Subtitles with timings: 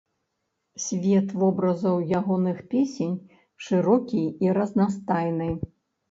[0.83, 3.11] Свет вобразаў ягоных песень
[3.65, 5.51] шырокі і разнастайны.